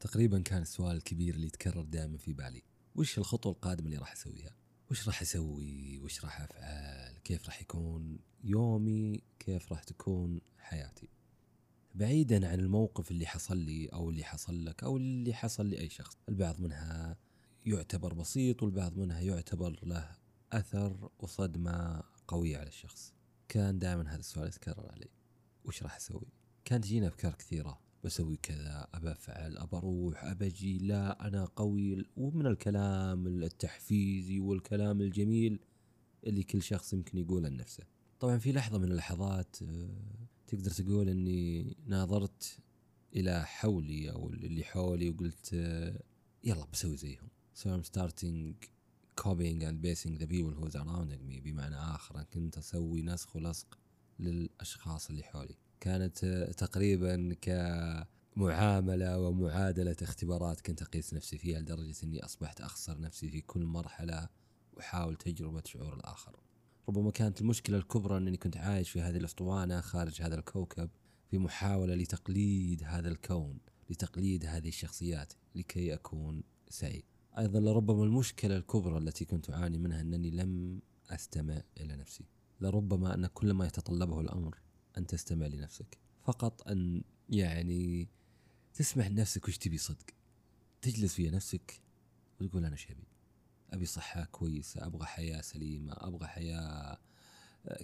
تقريبا 0.00 0.40
كان 0.40 0.62
السؤال 0.62 0.96
الكبير 0.96 1.34
اللي 1.34 1.46
يتكرر 1.46 1.82
دائما 1.82 2.18
في 2.18 2.32
بالي. 2.32 2.62
وش 2.94 3.18
الخطوة 3.18 3.52
القادمة 3.52 3.86
اللي 3.86 3.98
راح 3.98 4.12
أسويها؟ 4.12 4.56
وش 4.90 5.06
راح 5.06 5.22
أسوي؟ 5.22 5.98
وش 5.98 6.24
راح 6.24 6.40
أفعل؟ 6.40 7.18
كيف 7.24 7.46
راح 7.46 7.60
يكون 7.60 8.18
يومي؟ 8.44 9.22
كيف 9.38 9.72
راح 9.72 9.84
تكون 9.84 10.40
حياتي؟ 10.58 11.08
بعيدا 11.94 12.48
عن 12.48 12.60
الموقف 12.60 13.10
اللي 13.10 13.26
حصل 13.26 13.58
لي 13.58 13.86
أو 13.86 14.10
اللي 14.10 14.24
حصل 14.24 14.64
لك 14.64 14.84
أو 14.84 14.96
اللي 14.96 15.34
حصل 15.34 15.70
لأي 15.70 15.88
شخص. 15.88 16.16
البعض 16.28 16.60
منها 16.60 17.16
يعتبر 17.66 18.14
بسيط 18.14 18.62
والبعض 18.62 18.96
منها 18.96 19.20
يعتبر 19.20 19.80
له 19.82 20.16
أثر 20.52 21.10
وصدمة 21.18 22.02
قوية 22.28 22.58
على 22.58 22.68
الشخص. 22.68 23.14
كان 23.48 23.78
دائما 23.78 24.10
هذا 24.10 24.20
السؤال 24.20 24.48
يتكرر 24.48 24.92
علي. 24.92 25.08
وش 25.64 25.82
راح 25.82 25.96
أسوي؟ 25.96 26.28
كانت 26.64 26.84
تجينا 26.84 27.08
أفكار 27.08 27.34
كثيرة. 27.34 27.87
بسوي 28.04 28.36
كذا 28.36 28.86
أبى 28.94 29.12
أفعل 29.12 29.56
أبى 29.58 29.76
أروح 29.76 30.24
أبى 30.24 30.46
أجي 30.46 30.78
لا 30.78 31.26
أنا 31.26 31.44
قوي 31.44 32.04
ومن 32.16 32.46
الكلام 32.46 33.26
التحفيزي 33.26 34.40
والكلام 34.40 35.00
الجميل 35.00 35.60
اللي 36.26 36.42
كل 36.42 36.62
شخص 36.62 36.92
يمكن 36.92 37.18
يقوله 37.18 37.48
لنفسه. 37.48 37.84
طبعا 38.20 38.38
في 38.38 38.52
لحظة 38.52 38.78
من 38.78 38.84
اللحظات 38.92 39.56
آه، 39.62 40.28
تقدر 40.46 40.70
تقول 40.70 41.08
أني 41.08 41.76
ناظرت 41.86 42.58
إلى 43.16 43.46
حولي 43.46 44.10
أو 44.10 44.30
اللي 44.30 44.64
حولي 44.64 45.10
وقلت 45.10 45.50
آه، 45.54 46.02
يلا 46.44 46.66
بسوي 46.72 46.96
زيهم. 46.96 47.28
So 47.54 47.66
I'm 47.66 47.84
starting 47.84 48.54
copying 49.20 49.62
and 49.64 49.82
basing 49.82 50.14
the 50.18 50.26
people 50.26 50.52
who's 50.58 50.72
surrounding 50.72 51.22
me 51.28 51.40
بمعنى 51.40 51.76
آخر. 51.76 52.22
كنت 52.22 52.58
أسوي 52.58 53.02
نسخ 53.02 53.36
ولصق 53.36 53.78
للأشخاص 54.18 55.10
اللي 55.10 55.22
حولي. 55.22 55.56
كانت 55.80 56.24
تقريبا 56.56 57.36
كمعاملة 57.40 59.18
ومعادلة 59.18 59.96
اختبارات 60.02 60.60
كنت 60.60 60.82
أقيس 60.82 61.14
نفسي 61.14 61.38
فيها 61.38 61.60
لدرجة 61.60 61.96
أني 62.04 62.24
أصبحت 62.24 62.60
أخسر 62.60 63.00
نفسي 63.00 63.28
في 63.28 63.40
كل 63.40 63.64
مرحلة 63.64 64.28
وأحاول 64.72 65.16
تجربة 65.16 65.62
شعور 65.64 65.94
الآخر. 65.94 66.36
ربما 66.88 67.10
كانت 67.10 67.40
المشكلة 67.40 67.78
الكبرى 67.78 68.16
أنني 68.16 68.36
كنت 68.36 68.56
عايش 68.56 68.90
في 68.90 69.00
هذه 69.00 69.16
الأسطوانة 69.16 69.80
خارج 69.80 70.22
هذا 70.22 70.34
الكوكب 70.34 70.90
في 71.30 71.38
محاولة 71.38 71.94
لتقليد 71.94 72.82
هذا 72.84 73.08
الكون 73.08 73.58
لتقليد 73.90 74.46
هذه 74.46 74.68
الشخصيات 74.68 75.32
لكي 75.54 75.94
أكون 75.94 76.42
سعيد. 76.68 77.04
أيضا 77.38 77.60
لربما 77.60 78.04
المشكلة 78.04 78.56
الكبرى 78.56 78.98
التي 78.98 79.24
كنت 79.24 79.50
أعاني 79.50 79.78
منها 79.78 80.00
أنني 80.00 80.30
لم 80.30 80.80
أستمع 81.10 81.62
إلى 81.80 81.96
نفسي. 81.96 82.24
لربما 82.60 83.14
أن 83.14 83.26
كل 83.26 83.52
ما 83.52 83.66
يتطلبه 83.66 84.20
الأمر 84.20 84.58
أن 84.98 85.06
تستمع 85.06 85.46
لنفسك 85.46 85.98
فقط 86.22 86.68
أن 86.68 87.02
يعني 87.30 88.08
تسمح 88.74 89.06
لنفسك 89.06 89.48
وش 89.48 89.58
تبي 89.58 89.78
صدق. 89.78 90.06
تجلس 90.82 91.20
ويا 91.20 91.30
نفسك 91.30 91.82
وتقول 92.40 92.64
أنا 92.64 92.76
شبي. 92.76 93.06
أبي 93.70 93.86
صحة 93.86 94.24
كويسة 94.24 94.86
أبغى 94.86 95.06
حياة 95.06 95.40
سليمة 95.40 95.92
أبغى 95.96 96.26
حياة 96.26 96.98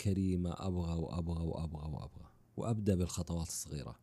كريمة 0.00 0.54
أبغى 0.58 0.98
وأبغى 0.98 1.42
وأبغى 1.42 1.90
وأبغى. 1.90 2.30
وأبدأ 2.56 2.94
بالخطوات 2.94 3.48
الصغيرة. 3.48 3.98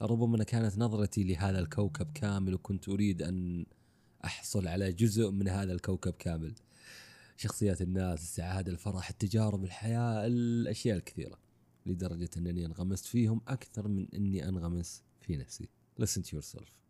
لربما 0.00 0.44
كانت 0.44 0.78
نظرتي 0.78 1.24
لهذا 1.24 1.58
الكوكب 1.58 2.12
كامل 2.12 2.54
وكنت 2.54 2.88
أريد 2.88 3.22
أن 3.22 3.66
أحصل 4.24 4.68
على 4.68 4.92
جزء 4.92 5.30
من 5.30 5.48
هذا 5.48 5.72
الكوكب 5.72 6.12
كامل. 6.12 6.54
شخصيات 7.36 7.82
الناس 7.82 8.22
السعادة 8.22 8.72
الفرح 8.72 9.08
التجارب 9.10 9.64
الحياة 9.64 10.26
الأشياء 10.26 10.96
الكثيرة. 10.96 11.43
لدرجة 11.86 12.30
أنني 12.36 12.66
انغمست 12.66 13.06
فيهم 13.06 13.40
أكثر 13.48 13.88
من 13.88 14.08
أني 14.14 14.48
أنغمس 14.48 15.02
في 15.20 15.36
نفسي. 15.36 15.68
Listen 16.00 16.22
to 16.22 16.36
yourself. 16.36 16.83